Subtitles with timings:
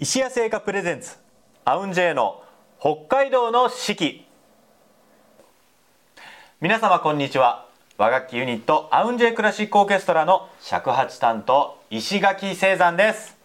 [0.00, 1.16] 石屋製菓プレゼンツ
[1.64, 2.44] アウンジェイの
[2.78, 4.24] 北海道の四季。
[6.60, 7.66] 皆様こんにちは。
[7.96, 13.36] 和楽器ユニットアウンジェイクラシックオーケストラの尺八担当石垣聖山です。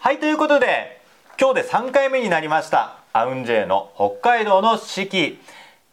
[0.00, 1.00] はいということで
[1.40, 2.98] 今日で3回目になりました。
[3.14, 5.40] アウンジェイの北海道の四季。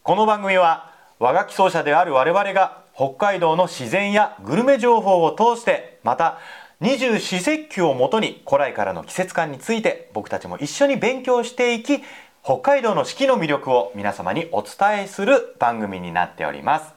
[0.03, 6.39] この番組は和楽器奏者である我々が北海道の自然やグルメ情報を通してまた
[6.83, 12.03] 二十四節気をもとに古来からの季節感について僕たちも一緒に勉強していき
[12.43, 16.93] 北海道の四季の魅力を皆様にお伝えする番組になっております。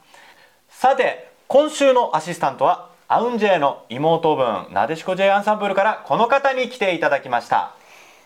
[0.68, 7.72] さて今週のアシスタントはアウンジェイの妹分なでしこ J アンサンブルからこの方に来ていただきました。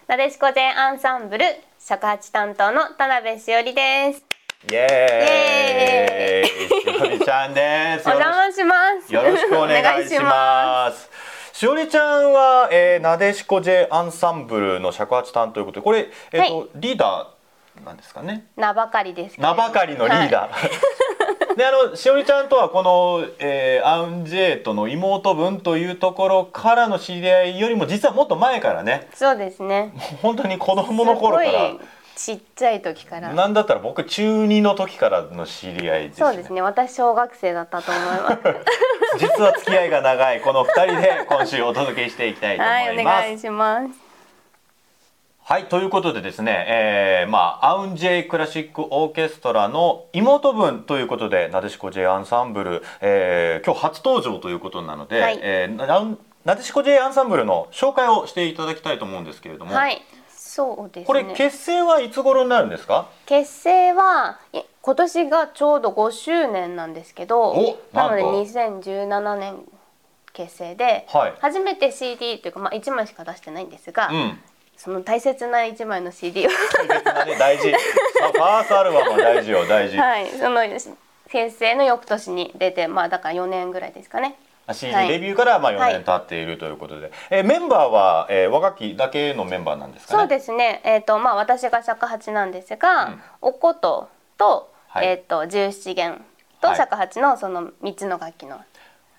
[0.07, 1.45] なでしこ J アンサンブル
[1.79, 4.25] 尺八担当の田辺しおりです。
[4.71, 6.97] イエーイ。
[6.97, 8.09] しおりちゃんです。
[8.09, 8.75] お邪魔しま
[9.07, 9.13] す。
[9.13, 11.20] よろしくお願いします
[11.61, 18.47] しおりちゃんは、えー、なでしこ J アンサンブルの尺八担ということでこれ、えーと、はい、リーダーなんですかね？
[18.57, 20.71] 名ばかりです名ばかりのリーダー、はい、
[21.59, 29.11] であのしおりちゃんとはこの、えー、アウンジェイトの妹分というところからの知り合いよりも実はもっと前からね。
[29.13, 29.93] そうですね。
[30.23, 31.73] 本当に子供の頃から
[32.23, 33.33] ちっちゃい時から。
[33.33, 36.61] なんだったら僕中二の時からの知り合いです、ね、そうですね。
[36.61, 38.39] 私小学生だったと思います。
[39.19, 43.89] 実は付き合いが長いこの二人で今週お届けしていきたいと思います、はい、お願いします。
[45.43, 60.03] はいということでですね、えー、まあアウンジェイクラシックオーケストラの妹分ということでなでしこ J アンサンブル、えー、今日初登場ということなので、はい、えー、なでしこ J アンサンブルの紹介をしていただきたいと思うんですけれども、はい
[60.61, 63.09] そうです、ね、これ結成はいつ頃になるんですか？
[63.25, 64.39] 結成は
[64.83, 69.57] 今年がちょうど5周年なんですけどなので2017年
[70.35, 74.39] 結成で、はい、初めて CD というか、まあ、1枚しか出してないんですが、うん、
[74.77, 76.51] その大切な1枚の CD を。
[76.51, 77.71] 大切なね大事。
[77.73, 79.97] ファーストアルバムは大事よ大事。
[79.97, 80.61] はいその
[81.29, 84.37] 結成の翌年に出てまあだから4年ぐらいですかね
[84.73, 90.81] CD デビューからまあ4年経っているということで、はい、えー、メンバーは、えー、和楽器だけのメンバーなんですか、ね、そうですね。
[90.85, 96.25] えっ、ー、とまあ私が尺八なんですが、うん、おことと、はい、えっ、ー、と十七弦
[96.61, 98.61] と尺八のその三つの楽器の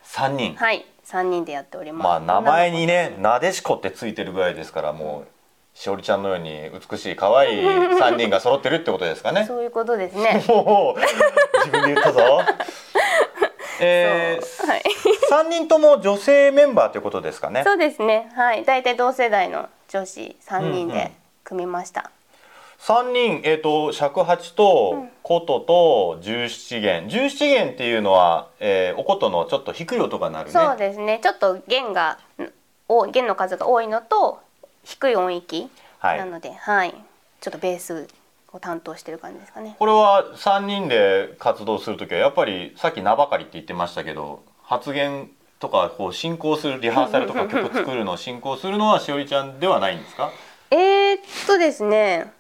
[0.04, 0.56] 三人。
[0.56, 2.04] はい、三人でやっております。
[2.04, 5.32] まあ名前にね、なでしこってついてるぐらいですからもう。
[5.74, 7.66] しおりちゃんのように美しい可愛い
[7.98, 9.46] 三人が揃ってるってことですかね？
[9.46, 10.44] そういうことですね。
[10.44, 12.42] 自分で言ったぞ。
[13.84, 14.84] えー、はい、
[15.32, 17.64] 3人とも女性メンバーということですかね。
[17.64, 18.32] そうですね。
[18.36, 21.12] はい、大体同世代の女子3人で
[21.44, 22.12] 組みました。
[22.90, 27.10] うんうん、3人、えーと、尺八と琴と十七弦。
[27.10, 30.52] 十七弦っていうのは、えー、お琴のちょっと低い音がなるね。
[30.52, 31.20] そうですね。
[31.24, 32.20] ちょっと弦が
[32.88, 34.40] お弦の数が多いのと
[34.84, 35.70] 低い音域
[36.04, 36.96] なので、はい、はい、
[37.40, 38.08] ちょっとベース
[38.54, 39.76] を担当してる感じですかね。
[39.80, 45.30] これは3人で活動する時はやっぱりさっき名ばかりって言ってましたけど発言
[45.60, 50.32] とかこう進行するリハーサルとか曲作るのを進行するのはしおりちゃんではないんですか？
[50.72, 52.32] えー、っとですね。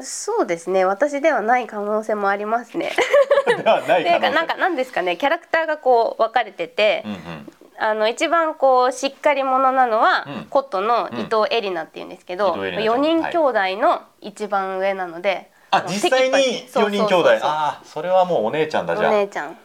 [0.00, 0.84] そうですね。
[0.84, 2.92] 私ではない可能性もありますね。
[3.46, 4.30] ではない可能性。
[4.30, 5.16] なんかなんですかね。
[5.16, 17.30] キャラクターがこう分かれてて、うんうん、あの一番こうしっかり者なのは、うん、コットの伊藤絵里奈っていうんですけど、うん、4人兄弟の一番上なので、はい、あ実際に4人兄弟。
[17.42, 19.56] ああそれはもうお姉ちゃんだじゃお姉ちゃん。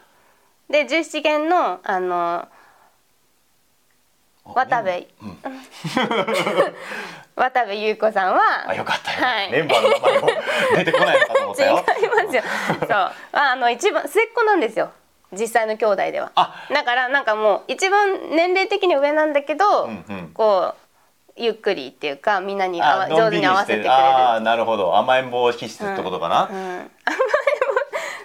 [0.69, 2.47] で十七元のあの
[4.45, 5.05] 渡部、うん、
[7.35, 10.27] 渡部優子さんはあよかったよ、はい、メンバーの名前も
[10.75, 11.83] 出てこないのかと思ったよ。
[11.99, 12.43] 違いますよ。
[12.81, 13.11] そう。
[13.31, 14.91] あの一番末っ子なんですよ
[15.33, 16.31] 実際の兄弟では。
[16.69, 20.75] だからなんかもう一番年齢的に上なんだけど、うんうん、こう
[21.35, 23.91] ゆっくりっていうかみんなにあ上手に合わせてくれる。
[23.91, 24.95] あなるほど。
[24.97, 26.55] 甘えん坊気質ってことかな、うん。
[26.55, 26.93] うん、甘えん坊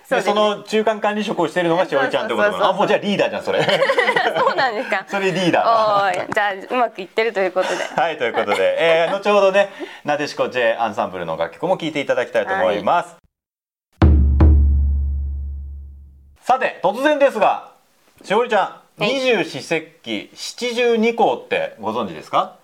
[0.08, 3.62] そその中間管理職をしてるのがしおりちゃんってことあもうじゃあリーダーじゃんそれ。
[3.62, 5.04] そうなんですか。
[5.08, 7.76] それリーダーじゃあうまくいってるということで。
[7.94, 9.69] はいということで、えー、後ほどね
[10.05, 13.27] なでしこ J アンサンブルの楽曲も聴いていただきたいと思います、はい
[16.48, 17.72] さて突然ですが
[18.24, 22.56] しおりちゃん、二十四節気七十二候ってご存知ですか？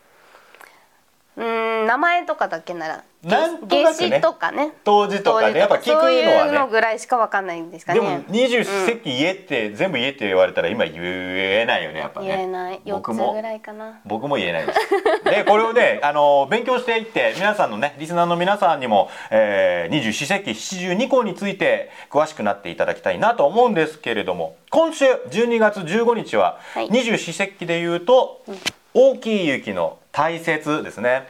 [1.37, 4.73] うん名前とかだけならなんとなくねとかね。
[4.85, 5.59] 当時とかね。
[5.59, 6.23] やっぱ聞くのはね。
[6.25, 8.01] そういうのぐらいしかわかんないんですかね。
[8.01, 12.27] でも二十四節気言えって、うん、全部言えって言われたら今言えないよねやっぱね。
[12.29, 12.81] 言えない。
[12.85, 14.01] 四つぐらいかな。
[14.05, 14.81] 僕も言えないです。
[15.25, 26.59] でこれをねあの勉強していって皆さんのねリスナーの皆さんにも、え十四節気七十二項について詳しくなっていただきたいなと思うんですけれども今週12月15日は
[26.91, 28.59] 二十四節気でいうと、うん。
[28.97, 31.27] 大きい雪の大雪ですね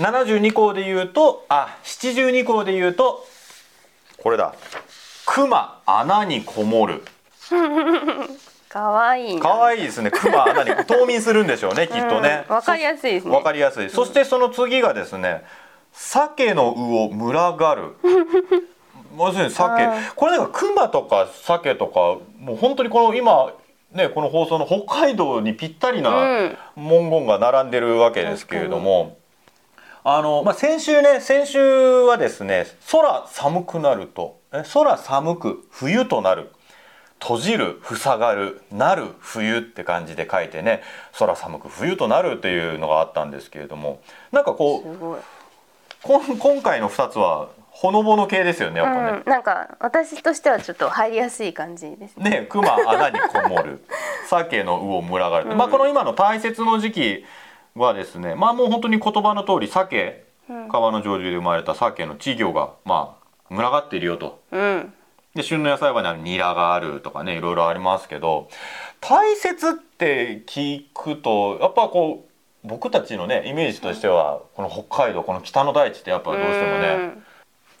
[0.00, 3.26] 72項で言うとあ72項で言うと
[4.22, 4.54] これだ。
[5.26, 7.02] 熊穴にこもる。
[8.68, 10.10] かわいいかわいいですね。
[10.10, 12.44] 熊穴に冬眠するんでしょうねきっとね。
[12.48, 13.34] わ、かりやすいですね。
[13.34, 13.90] わかりやすい。
[13.90, 15.44] そしてその次がですね
[15.92, 17.96] 鮭の魚群がる。
[19.18, 19.88] 要するに鮭。
[20.16, 21.98] これなんか熊とか鮭とか
[22.38, 23.52] もう本当にこの今
[23.92, 26.10] ねこの放送の北海道にぴったりな
[26.76, 29.19] 文言が並んでるわけですけれども、
[30.02, 31.58] あのまあ先週ね先週
[32.04, 34.40] はですね空寒くなると
[34.72, 36.50] 空寒く冬となる
[37.20, 40.82] 閉じる塞がるなる冬って感じで書いてね
[41.18, 44.00] 空寒く冬となるっていうのがあったんですけれども
[44.32, 45.16] なんかこう
[46.02, 47.50] 今回の2つは
[47.80, 52.30] ほのぼの系ですよねやっぱね、うん、なんか私としてはちょっと入りやすい感じですね。
[52.30, 53.82] ね熊穴にこもる。
[54.28, 57.24] 鮭の魚群がる、 うん、まあこの今の大切の時期
[57.80, 60.24] はですねまあもう本当に言葉の通り鮭
[60.68, 63.16] 川の上流で生まれた鮭の稚魚がま
[63.50, 64.92] あ群がっているよと、うん、
[65.34, 68.48] で旬の野菜はねニラがあるとかねいろいろありますけど
[69.00, 77.30] 大切って聞くとやっぱこう僕たちのねイメージとしてはこの北海道この北の大地ってやっぱどうしてもね。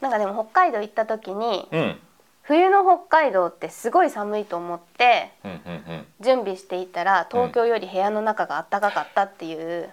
[0.00, 1.96] なんかでも北海道行った時に、うん、
[2.42, 5.30] 冬の北海道ってすごい寒いと思って
[6.20, 9.90] 準備していたら東京より部屋の中が暖かかったっていう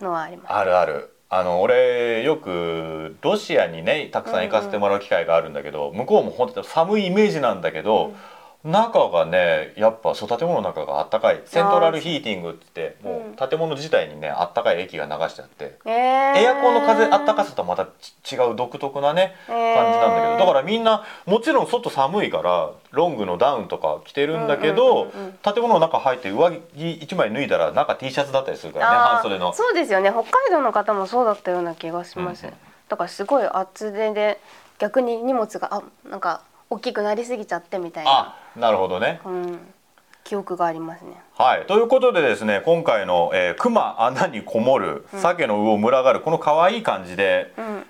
[0.00, 0.52] のはあります。
[0.52, 1.14] あるある。
[1.32, 8.14] あの俺よくロシアにねたくさん行かせてもらう機会があるんだけど、向こうも本当に寒いイメージなんだけど、
[8.62, 11.40] 中がねやっぱそう建物の中があったかい。
[11.46, 15.92] セントラルヒーティングって言ってもう建物自体にねあったかい液が流してあって、えー、
[16.42, 20.38] エアコンの風あったかさとまた違う独特なね、感じなんだけど。
[20.38, 25.10] だからみんなもちろん外寒いからロングのダウンとか着てるんだけど、
[25.42, 29.54] 建物の中入って上着1枚脱いだら中 T シャツだったりするからね半袖の。
[29.54, 30.10] そうですよね。
[30.10, 32.52] 北海道の方もそうだったような気がします、うん、
[32.88, 34.38] だからすごい厚手で
[34.78, 38.36] 逆に荷物があなんか大きくなりすぎちゃってみたいな。
[38.56, 39.58] なるほどね、うん、
[40.22, 41.20] 記憶がありますね。
[41.36, 41.66] はい。
[41.66, 47.86] ということでですね今回の、えー、熊穴にこもる鮭の魚群がるこの可愛い感じで、うん、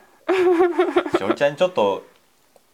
[1.19, 2.07] しおりちゃんにちょっと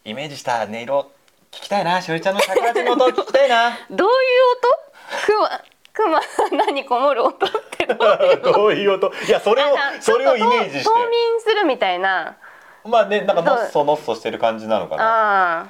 [0.05, 1.11] イメージした音色
[1.51, 2.01] 聞きたいな。
[2.01, 3.77] しおりちゃんの桜地の音聞きたいな。
[3.89, 4.11] どういう
[4.55, 4.87] 音？
[5.25, 5.61] 熊
[5.93, 6.21] 熊
[6.63, 9.11] 穴にこもる音ってどういう どういう音？
[9.27, 10.89] いやそれをそれをイメージして。
[10.89, 12.37] 冬眠するみたいな。
[12.85, 15.69] まあねなんかのっそのっそしてる感じなのかな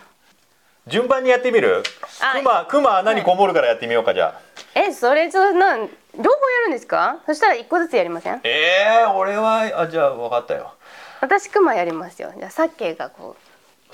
[0.87, 1.83] 順番にやってみる？
[2.33, 4.41] 熊熊穴にこもるからやってみようかじゃあ。
[4.75, 6.29] えそれそなん両方や
[6.65, 7.17] るんですか？
[7.25, 8.39] そしたら一個ずつやりません？
[8.43, 10.73] ええー、俺はあじゃあ分かったよ。
[11.21, 12.31] 私熊やりますよ。
[12.37, 13.41] じゃあ鮭がこう。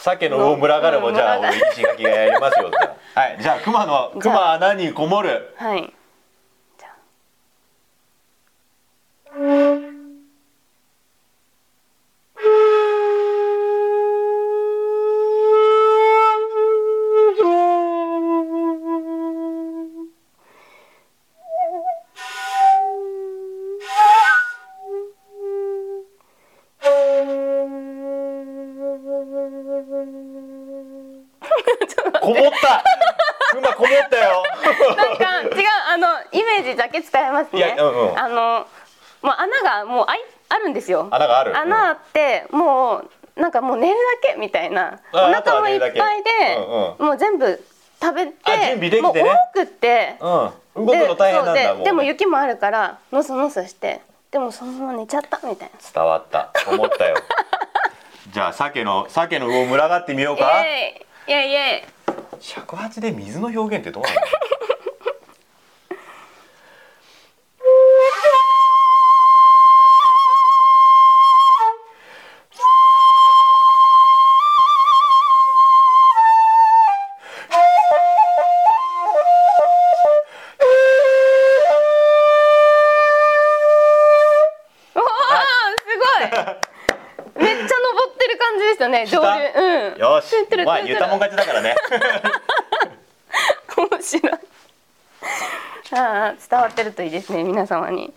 [0.01, 2.71] 鮭の魚群がるもじゃあ石垣がやりますよ
[3.13, 5.53] はいじゃあ熊の熊穴にこもる？
[5.55, 5.93] はい
[37.43, 38.67] ますね、うんうん、あの
[39.21, 40.19] もう穴がもうあい
[40.49, 41.07] あるんですよ。
[41.09, 41.57] 穴がある。
[41.57, 43.03] 穴あっても
[43.37, 44.99] うなんかもう寝るだけみたいな。
[45.13, 45.97] お腹もいっぱいで、
[46.57, 47.63] うんうん、もう全部
[48.01, 50.17] 食べて準備できて、ね、もう多くって、
[50.75, 55.79] うん、動くの大変なんだででも雪もあるからのそのそしてでもそのまま寝ちゃったみたいな。
[55.93, 56.51] 伝わった。
[56.67, 57.15] 思ったよ。
[58.31, 60.63] じゃあ鮭の鮭の魚群がってみようか。
[60.63, 61.31] イエイ。
[61.31, 64.15] イエイイエイ尺八で水の表現ってどうなの
[90.63, 91.75] よしまあ言ったもん勝ちだからね。
[93.77, 94.33] 面白い。
[95.95, 98.13] あ伝わってるといいですね皆様に。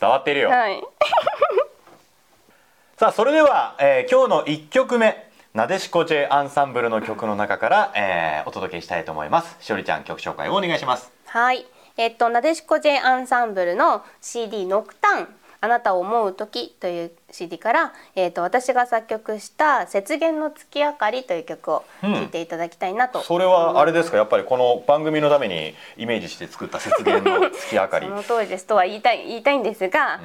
[0.00, 0.50] 伝わってるよ。
[0.50, 0.82] はい。
[2.98, 9.56] さあそれでは、えー、今日の一曲目なでしこ J アンサンブルの曲の中から、えー、お届けしたいと思います。
[9.60, 11.12] しおりちゃん曲紹介をお願いします。
[11.26, 11.66] はい。
[11.96, 15.34] えっとなでしこ J アンサンブルの CD ノクタン
[15.64, 24.18] あなたを思う時という CD から、えーと、私が作曲した雪原の月明かりという曲を聴いていただきたいなと、うん、それはあれですか？
[24.18, 30.20] やっぱりこの番組のためにイメージして作った雪原の月明かり その通りですとは言いたい言いたいんですが、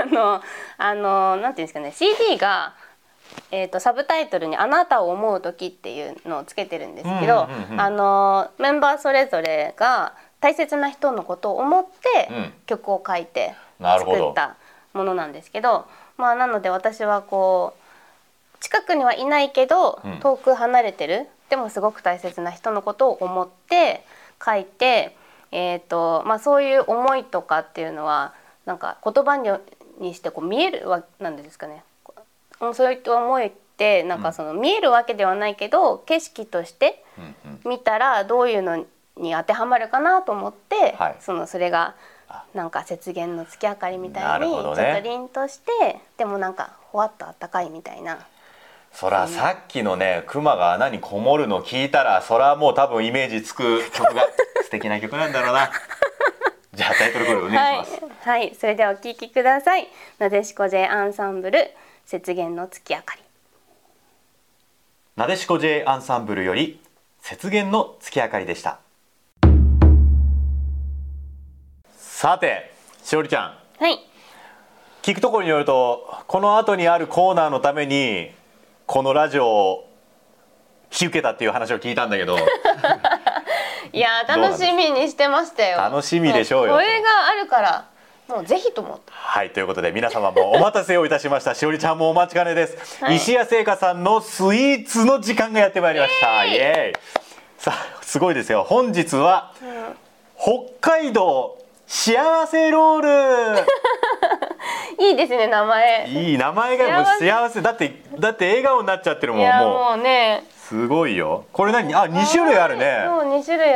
[0.00, 0.42] うんうん、 あの
[0.78, 2.72] あのなんていうんですかね？CD が
[3.50, 7.48] えーと、サブタイトルに「あなたを思う時」っていうのをつけてるんですけど、
[7.78, 14.56] あのメンバーそれぞれが大切な人のことを思って曲を書いて作った
[14.94, 24.04] ものなんですけど、まあ、なので私はこう近くにはいないけど遠く離れてる、でもすごく大切な人のことを思って
[24.44, 25.16] 書いて、
[25.50, 28.34] えーとまあ、そういう思いとかっていうのは
[28.64, 29.36] なんか言葉
[29.98, 31.82] にしてこう見えるわなんですかね。
[32.74, 37.02] そういった思いってなんかその見えるわけではないけど、景色として
[37.64, 38.76] 見たらどういうの
[39.16, 41.96] に当てはまるかなと思って、はい、そのそれが
[42.54, 48.26] なんか雪原の月明かりみたいにちょっと凛として、ね、でもなんかほわっとあったかいみたいな。
[48.92, 54.28] そらさっきのね熊が穴にこもるの聞いたらそらもう多分イメージつく曲が
[54.62, 55.70] 素敵な曲なんだろうな。
[56.74, 58.04] じゃあタイトルコールお願いします。
[58.28, 59.88] はい、はい、それではお聴きください。
[60.18, 61.74] なでしこ J アンサンブル
[62.10, 63.22] 雪原の月明かり
[65.16, 66.80] なでしこ J アンサンブルより
[67.30, 68.81] 雪原の月明かりでした
[72.22, 72.70] さて
[73.02, 73.54] しおりちゃん。
[73.80, 73.98] はい。
[75.02, 78.30] 聞くところによるとこの後にあるコーナーのために
[78.86, 79.90] このラジオを
[80.92, 82.38] 引き受けたっていう話を聞いたんだけど。
[83.92, 85.78] いや楽しみにしてましたよ。
[85.78, 86.74] 楽しみでしょうよ。
[86.74, 87.86] これがあるから
[88.28, 91.56] もうぜひと思ったはいということで皆様もお待たせをいたしました。
[91.56, 96.44] しおりちゃんもお待ちかねです、はい、石谷製菓さんのスイーツの時間がやってまいりました。
[96.44, 97.02] イエーイ。
[97.58, 98.62] さあすごいですよ。
[98.62, 101.61] 本日は、うん、北海道
[101.94, 103.66] 幸せロール。
[104.98, 106.08] いいですね名前。
[106.08, 107.60] いい名前がもう幸せ。
[107.60, 109.98] だってだって笑顔になっちゃってるもんもう。
[109.98, 110.42] ね。
[110.56, 111.44] すごいよ。
[111.52, 111.94] これ何？
[111.94, 113.04] あ二種類あるね。
[113.06, 113.74] そう二種類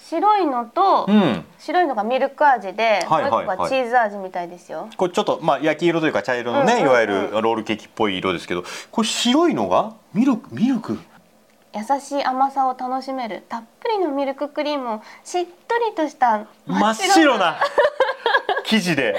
[0.00, 4.88] 白いのと、うん、白いのがミルク味で、はいはいはい、もう一個はチーズ味みたいですよ。
[4.96, 9.92] これちょっとまあ焼き色というか茶色のね、うんうんうん、いわゆるロールケーキっぽい色ですけど、これ白いのが？
[10.12, 10.98] ミルクミルク？
[11.78, 15.50] 優しい甘さを楽しめるたっぷりのミルククリームをしっと
[15.88, 17.58] りとした真っ白な
[18.64, 19.14] 生地で、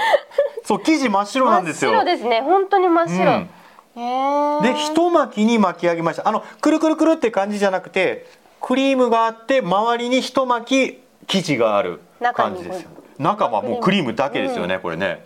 [0.63, 1.92] そう生地真っ白なんですよ。
[1.92, 3.48] 真っ白ですね、本当に真っ白。
[3.96, 4.63] うん。
[4.63, 6.28] で一巻きに巻き上げました。
[6.28, 8.28] あのくるくるくるって感じじゃなくて
[8.62, 12.01] クリームがあって周りに一巻き生地がある
[12.34, 15.25] 感じですよ中はもうクリームだけですよね、うん、これね。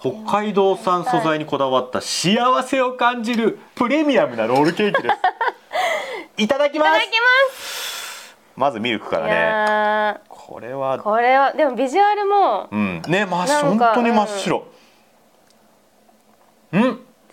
[0.00, 5.16] 北海道産素材にこだわった幸せを感じるプレミアムなロールケーキです
[6.40, 6.86] いただきま
[7.52, 8.34] す。
[8.56, 10.20] まずミルクからね。
[10.28, 10.98] これは。
[10.98, 13.02] これはでもビジュアルもうん。
[13.08, 13.74] ね真っ白。
[13.76, 14.66] 本当に真っ白。
[16.72, 16.88] うん、いた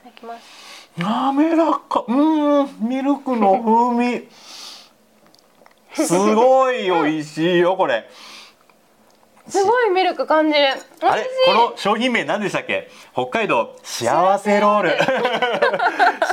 [0.05, 0.91] だきます。
[0.97, 2.03] 滑らか。
[2.07, 2.89] うん。
[2.89, 4.27] ミルクの風味。
[5.93, 8.07] すごい美味しいよこれ
[9.49, 10.67] すごいミルク感じる。
[11.01, 12.89] あれこの商品名何でしたっけ？
[13.13, 14.89] 北海道幸せロール。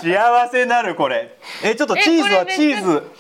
[0.03, 0.65] 幸せ。
[0.67, 1.37] なるこれ。
[1.63, 3.11] えちょっとチーズはチーズ。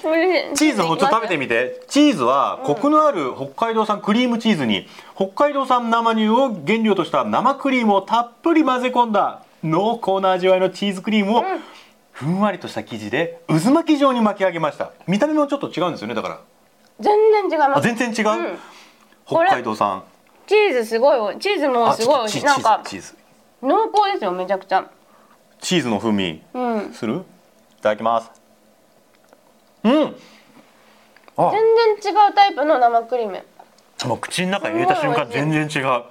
[0.55, 1.81] チーズもちょっと食べてみて。
[1.89, 11.63] チーズはコクのある北海道産クリームチーズに北海道産生乳を原料とした生クリームをたっぷり混ぜ込んだ濃厚な味わいのチーズクリームを、うん。
[12.13, 14.93] ふんわりとした生地で渦巻き状に巻き上げました。
[15.09, 16.39] 見た目もちょっと違うんですよねだから。
[17.01, 17.13] 全
[17.51, 17.83] 然違います。
[17.83, 18.59] 全然違う、うん、
[19.26, 20.02] 北海道産。
[20.47, 23.14] チーズすごいチーズもすごい美なんかチーズ
[23.62, 24.90] 濃厚ですよめちゃくちゃ。
[25.61, 26.43] チーズの風味。
[26.93, 27.25] する、うん、い
[27.81, 28.31] ただきます。
[29.85, 29.93] うん。
[29.93, 31.50] 全
[32.00, 33.43] 然違うタイプの生クリーム。
[34.07, 36.04] もう口の中に入れた瞬間全然違う。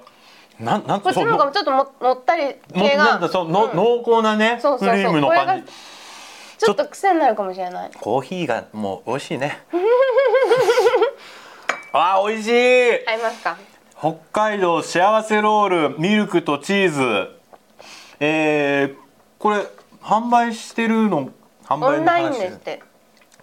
[0.58, 3.18] なんなんこっちの方がちょっとももったり系が。
[3.18, 5.72] なんそうの、うん、濃厚なねクリームの感じ。
[6.58, 7.90] ちょっと癖になるかもしれない。
[8.00, 9.58] コーヒーがもう美味しいね
[11.96, 13.06] あ美味しい。
[13.06, 13.56] 合いますか？
[13.96, 17.30] 北海道幸せロールミルクとチーズ。
[18.18, 18.96] えー、
[19.38, 19.58] これ
[20.02, 21.30] 販売してるの？
[21.64, 21.98] 販売の話。
[21.98, 22.82] オンラインですって。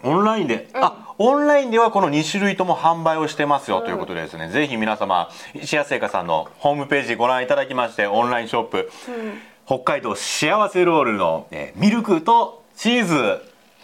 [0.03, 13.41] オンラインで、うん、あオンラインではこの2種類とも販売をしてますよということでですね、うん、ぜひ皆様石谷製菓さんのホームページご覧いただきましてオンラインショップ、うん、北海道幸せロールの、えー、ミルクとチーズ。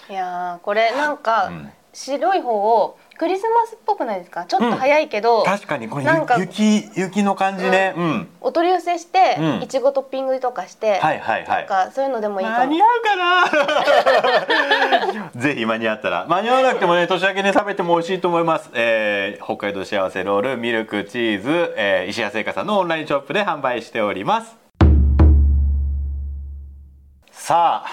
[0.09, 1.51] いやこれなんか、
[1.93, 4.45] 白い方をクリスマスっぽくないですか？
[4.45, 6.05] ちょっと早いけど、うん、確かにこれ
[6.39, 11.47] 雪雪の感じね、うん、お取り寄せしていちごトッピングとかして、はいはいはい。
[11.47, 12.57] なんかそういうのでもいいかも。
[12.59, 13.15] 間に合うか
[15.23, 15.31] な？
[15.41, 16.25] ぜひ間に合ったら。
[16.27, 24.55] 間に合わなくてもね年明けに食べても美味しいと思います、えー、北海道幸せロールミルクチーズ、えー、石屋製菓さんのオンラインショップで販売しております。
[27.31, 27.89] さあ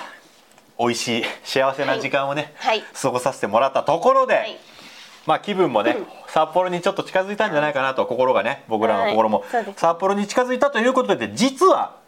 [0.78, 4.58] 美味しい幸せな時間をね、はい、過ごさせてもらったところで、はい、
[5.26, 9.44] まあ気分もね、うん、札幌にちょっと近づいたんじゃないかなと心がね僕らの心も、
[9.76, 12.02] 札幌に近づいたということで実は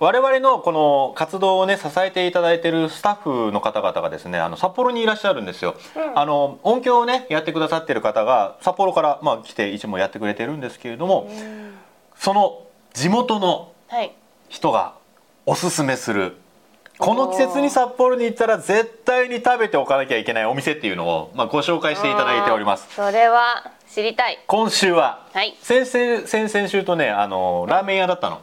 [0.00, 11.74] 我々のこの活動をね支えていただいているスタッフの方々がですねあの札幌にいらっしゃるんですよ、うん、あの音響をねやってくださってる方が札幌からまあ来ていつもやってくれてるんですけれども、うん、
[12.14, 13.72] その地元の
[14.48, 14.94] 人が
[15.46, 16.32] おすすめする、はい、
[16.98, 22.88] この季節に札幌に行ったら絶対に食べておかなきゃいけないお店っていうのを、まあ、ご紹介していただいております。
[22.94, 24.38] それは知りたい。
[24.46, 28.42] 今週は、はい、先々先々週とねあのラーメン屋だったの、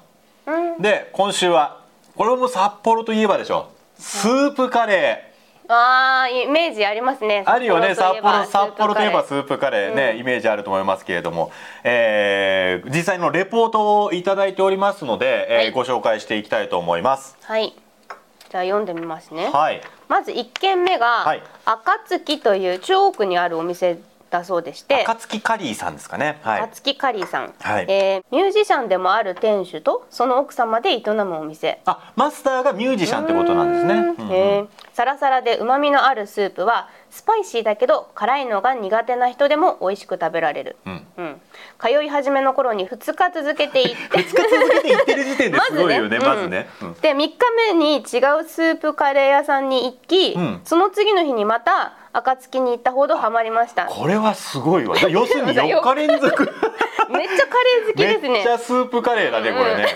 [0.79, 1.81] で今週は
[2.15, 3.69] これも札幌といえばでしょ。
[3.97, 5.35] スープカレー。
[5.67, 7.43] あーイメージありますね。
[7.45, 7.95] あるよね。
[7.95, 9.95] 札幌札幌といえばスープカレー。
[9.95, 11.51] ね、うん、イメージあると思いますけれども、
[11.83, 17.35] えー、実際のレポートを頂いておりますので、えー、はい、ご紹介していきたいと思います。
[17.41, 17.73] はい
[18.55, 31.81] じゃあ読んでみますね、はい、まず1軒目が、はい、暁という中央区にあるお店だそうでして暁カリーさんですかね、はい、暁カリーさん、はい、えー、ミュージシャンでもある店主とその奥様で営むお店。
[31.85, 34.31] あマスターがミュージシャンってことなんですね、うん。
[34.31, 41.41] えー、サラサラで旨味のあるスープはスパイシーだけど辛いのが苦手な人でも美味しく食べられる、うん、うん、
[41.79, 43.95] 通い始めの頃に2日続けていって。
[44.17, 47.33] 2日続けていってる時点で すごいよねまずね、うん、で3日
[47.73, 48.03] 目に違う
[48.47, 53.87] スープカレー屋さんに行き、その次の日にまた暁に行ったほどハマりました。
[53.87, 54.95] これはすごいわ。
[55.09, 56.49] 要するに4日連続。
[57.09, 58.29] めっちゃカレー好きですね。
[58.29, 59.87] めっちゃスープカレーだねこれね、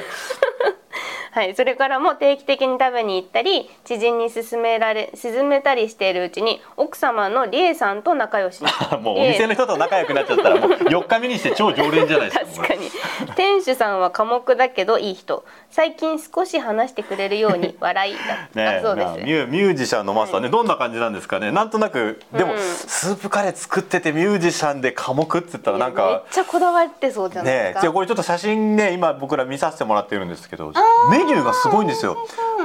[1.31, 8.63] はい、それからも定期的に食べに行ったり知人に勧められ勧めたりしているうちに奥様の理恵さんと仲良し。
[9.01, 12.67] もうお店の人と仲良くなっちゃったらもう4日目にして超常連じゃないですか。
[12.67, 12.91] 確かに。
[13.35, 15.43] 店主さんは寡黙だけどいい人。
[15.69, 18.15] 最近少し話してくれるように 笑い
[18.55, 18.71] だ。
[18.73, 19.17] ね、そうです。
[19.19, 21.51] ミュミュージシャンのマスターね、はい、どんな感じなんですかね。
[21.51, 30.71] なんとなくでも、うん、スープカレー作っててミュージシャンで寡黙って言ったらなんかめっちゃこだわってそうじゃないですか、ね、これちょっと写真ね今僕ら見させてもらってるんですけど
[31.19, 32.17] メニューがすごいんですよ。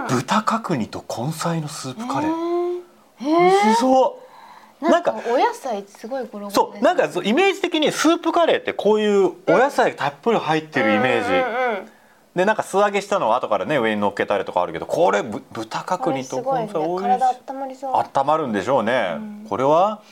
[0.08, 2.80] 豚角煮と根菜のスープカレー。
[3.20, 4.18] 美味しそ
[4.80, 4.90] う。
[4.90, 11.88] なんかお野菜すごいゴロゴロそうなんかイメージ的にスープカレーってこういうお野菜たっぷり入ってるイメージ、
[12.34, 17.08] でなんか素揚げしたのを後からね上に乗っけたりとかあるけどこれ豚角煮と根菜おいしい。
[17.08, 17.92] 体温まりそう。
[17.94, 20.02] 温まるんでしょうね、うん、これは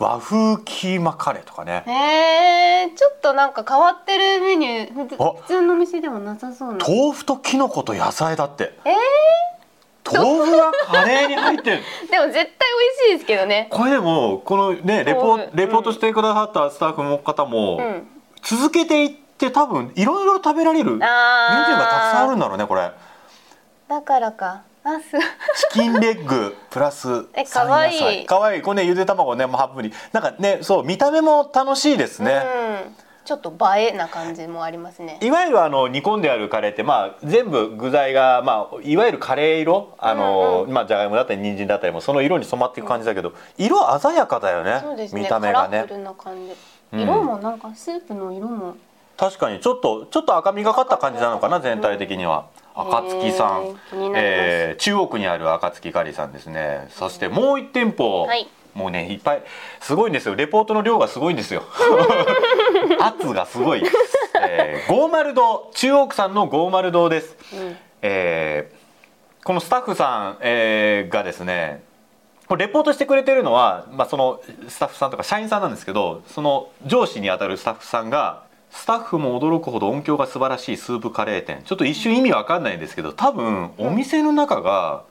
[0.00, 1.84] 和風キーマカレーとかね。
[1.86, 5.36] へえちょっとなんか変わってるメニュー。
[5.36, 6.78] 普通の店でもなさそうな。
[6.78, 8.72] 豆腐ときのこと野菜だって。
[8.86, 11.82] えー、豆腐がカレーに入ってる。
[12.10, 13.68] でも絶対美味しいですけどね。
[13.70, 18.08] これでもこのねレポレポートしてくださったスタッフの方も、うん、
[18.42, 21.08] 続けていって多分いろいろ食べられるメニュー
[21.78, 22.90] がたくさんあるんだろうねこれ。
[23.86, 25.10] だからかあす
[25.72, 28.22] チキンレッグプラスえかわい。
[28.22, 28.62] いかわいい。
[28.62, 29.92] これねゆで卵ねもう半分に。
[30.12, 32.42] なんかねそう見た目も楽しいですね、
[32.86, 32.94] うん、
[33.26, 35.18] ちょっと映えな感じもありますね。
[35.20, 39.94] いわゆるあの煮込んであるカレーってまあ全部具材がまあいわゆるカレー色？
[39.98, 45.84] あの、うんうん、まあじゃがいもだったり人参だったりもその色に染まっていく感じだけど、色鮮やかだよね、ね、見た目がね。
[46.92, 48.76] 色もなんかスープの色も、
[49.18, 52.46] 確かにちょっとちょっと赤みがかった感じなのかな全体的には。
[52.74, 53.76] 暁さん、
[54.16, 56.88] えー、中央区にある暁カリさんですね。
[56.90, 59.42] そしてもう一店舗、はい、もうねいっぱい
[59.80, 60.34] すごいんですよ。
[60.34, 61.62] レポートの量がすごいんですよ。
[63.00, 63.82] 圧がすごい、
[64.40, 65.70] えー、ゴーマル堂。
[65.74, 71.82] 中央区さんのゴーマル堂です、うん、えー、このスタッフさん、えー、がですね
[72.56, 81.62] レポートしてくれてるのは、まあ、そのスタッフさんとか社員さんなんですけどその上司にあたるスタッフさんがスタッフも驚くほど音響が素晴らしいスープカレー店。
[81.64, 85.04] ちょっと一瞬意味わかんないんですけど多分お店の中が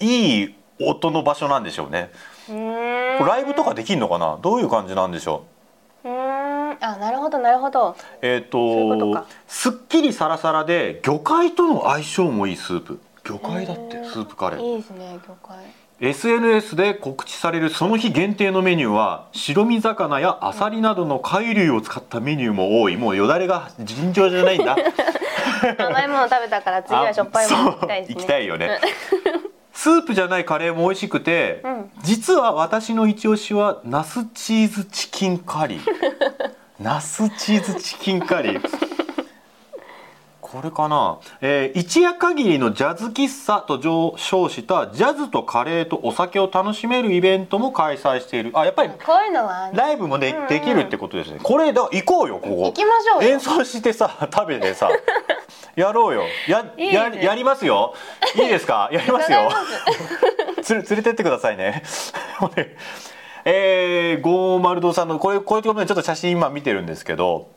[0.00, 2.10] いい音の場所なんでしょうね。
[2.48, 4.38] ライブとかできんのかな？
[4.42, 5.44] どういう感じなんでしょ
[6.04, 6.08] う？
[6.08, 7.96] あなるほどなるほど。
[8.22, 13.00] えっ、ー、とすっきりサラサラで魚介との相性もいいスープ。
[13.24, 14.60] 魚介だってスープカレー。
[14.60, 15.58] いいですね魚介
[16.02, 22.96] SNS で告知されるその日限定のメニューは白身魚やアサリなどの貝類を使ったメニューも多い。
[22.96, 24.76] もうよだれが尋常じゃないんだ。
[25.78, 28.80] 甘いもの食べたから次はしょっぱいもの行きたい、ね、行きたいよね。
[29.72, 35.80] スープじゃないカレーも美味しくて、うん、実は私の一押しはナスチーズチキンカリー。
[36.82, 38.91] ナスチーズチキンカリー
[40.52, 43.80] これかな、えー、一夜限りのジャズ喫茶と
[44.18, 48.50] 称したジャズとカレーとお酒を楽しめるイベントも開催している。
[48.52, 49.70] あやっぱりこういうのは。
[49.72, 51.38] ライブもで,、できるってことですね。
[51.42, 52.64] これだ行こうよここ。
[52.66, 54.90] 行きましょう演奏してさ食べてさ。
[55.74, 56.24] やろうよ。
[56.46, 57.94] やややりますよ。
[58.36, 58.88] いいですか？
[58.92, 59.48] やりますよ。
[60.62, 61.82] つ連れてってくださいね。
[63.46, 67.48] えー、ゴーマルドさんのこれこういうところでちょっと写真今見てるんですけど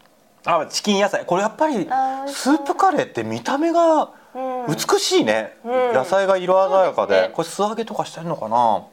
[0.45, 1.25] あチキン野菜。
[1.25, 1.88] これやっぱり
[2.27, 4.10] スープカレーって見た目が
[4.67, 8.84] 美しいね、うん、野菜が色鮮やかで、ね、これ素揚げとかしてるのかな？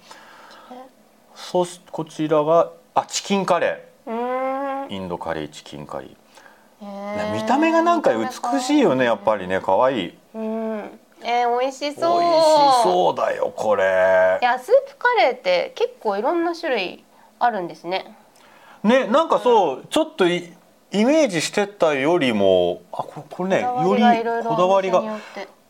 [1.34, 4.88] そしこちらがあチキンカレー。
[4.88, 7.32] インドカレーチキンカレー。
[7.34, 9.60] 見た目がなんか美しいよねやっぱりね。
[9.60, 10.14] 可愛い。
[10.34, 10.78] うん。
[11.24, 12.20] えー、美味しそう。
[12.20, 14.38] 美味しそうだよこれ。
[14.42, 17.04] いやスープカレーって結構いろんな種類
[17.38, 18.16] あるんですね。
[18.82, 20.26] ねなんかそう、うん、ちょっと
[20.92, 24.02] イメージしてたよりもあこれこれねより
[24.44, 25.02] こだわりが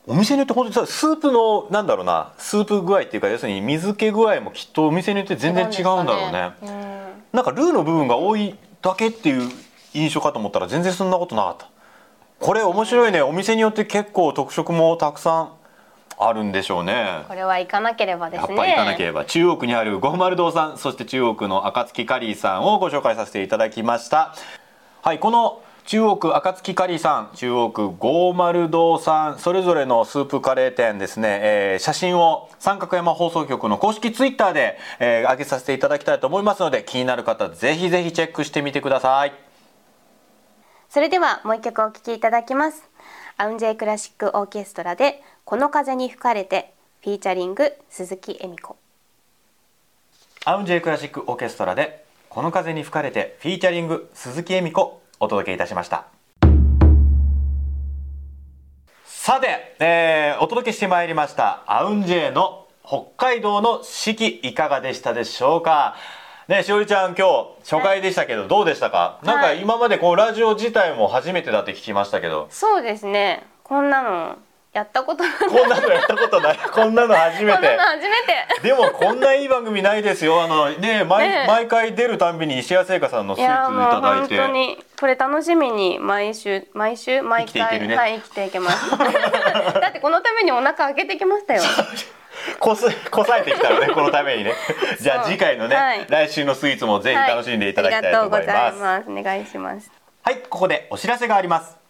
[0.07, 0.53] お店によって。
[0.53, 6.53] 本当にスープのなんだろうなスープ具合っていうか要するに水気具合もきっとお店によって全然違うんだろうね。
[6.63, 9.49] うねうん、なんかルーの部分が多いだけっていう
[9.95, 11.69] 印象かと思ったら全然そんなことなかった。
[12.41, 15.53] これ面白いねお店によって結構特色もたくさん
[16.19, 17.23] あるんでしょうね。
[17.29, 18.49] これは行かなければですね。
[18.49, 19.25] やっぱ行かなければ。
[19.25, 24.35] 中央区にある五丸堂さんそして中央区の暁カリーさんをご紹介させていただきました
[25.05, 39.33] はいこの中央区暁カリーさん中央区五丸堂さんそれぞれのスープカレー店ですね、えー、写真を三角山放送局の公式ツイッターで、えー、上げさせていただきたいと思いますので気になる方ぜひぜひチェックしてみてください。
[40.88, 42.88] それではもう一曲お聴きいただきます。
[43.37, 48.77] アウンジェイクラシックオーケストラでこの風に吹かれてフィーチャリング鈴木恵美子。
[50.45, 52.02] アウンジェイクラシックオーケストラで
[52.35, 56.07] この風に吹かれてフィーチャリング鈴木恵美子お届けいたしました。
[59.05, 65.95] さて、えー、お届けしてまいりましたアウンジェイの北海道の四季いかがでしたでしょうか？
[66.49, 67.27] ねしおりちゃん今
[67.62, 72.47] 日初回でしたけどどうでしたか、なんか今までこうラジオ自体も初めてだって聞きましたけど。
[72.49, 73.47] そうですね。
[73.62, 74.38] こんなの
[74.73, 76.59] やったことないこんなのやったことない。
[76.59, 77.77] こんなの初めて。
[77.77, 78.69] 初めて。
[78.69, 80.43] でもこんないい番組ないですよ。
[80.43, 84.39] あのね毎ね毎回出るたんびに石谷製菓さんのスイーツいただいて。
[84.39, 88.91] 本当にこれ楽しみに毎週毎週毎回、ね、はい生きていけます。
[89.79, 91.63] だってこのためにお腹開けてきましたよ。
[92.59, 94.55] こすこさえてきたらね このためにね。
[94.99, 99.91] じゃあ次回のね、はい、来週のスイーツもぜひ楽しんでいただきたいと思います、はい、お願いします。
[100.25, 101.82] はいここでお知らせがあります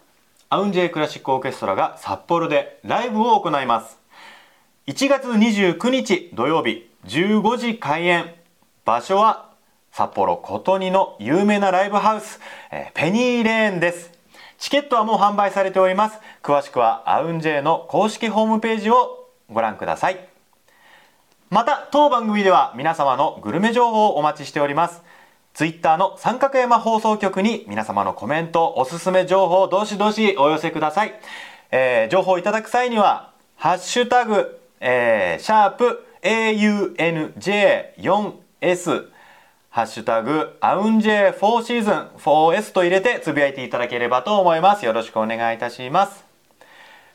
[0.53, 3.97] アウンジェイクラシックオーケストラが札幌でライブを行います。
[4.87, 8.35] 1月29日土曜日15時開演。
[8.85, 9.49] 場所は
[9.93, 12.38] 札幌琴似の有名なライブハウス、
[12.71, 14.11] えー、ペニーレーンです。
[14.59, 16.19] チケットはもう販売されております。
[16.43, 20.29] 詳しくはアウンジェイの公式ホームページをご覧ください。
[21.49, 25.03] また当番組では皆様のグルメ情報をお待ちしております。
[25.55, 31.12] ツイッターの三角山放送局に皆様のコメントおすすめ情報をどしどしお寄せください、
[31.71, 39.09] えー、情報をいただく際にはハッシュタグ、えー、シャープ AUNJ4S
[39.71, 44.85] ハッシュタグアウンジェ4シーズン 4S と入れてつぶやいていただければと思います。
[44.85, 46.27] よろしくお願いいたします。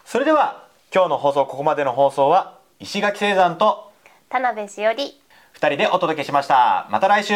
[0.06, 3.92] それでは今日の放送ここまでの放送は石垣聖山と
[4.30, 5.22] 田辺しおり
[5.54, 6.88] 2人でお届けしました。
[6.90, 7.36] また来週